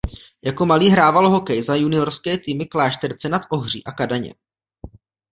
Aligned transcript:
Jako 0.45 0.65
malý 0.65 0.89
hrával 0.89 1.29
hokej 1.29 1.61
za 1.61 1.75
juniorské 1.75 2.37
týmy 2.37 2.65
Klášterce 2.65 3.29
nad 3.29 3.41
Ohří 3.49 3.83
a 3.85 3.91
Kadaně. 3.91 4.33